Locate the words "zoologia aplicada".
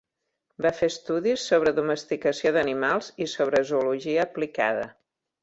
3.75-4.91